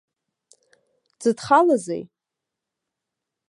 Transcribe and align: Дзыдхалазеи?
Дзыдхалазеи? 1.19 2.03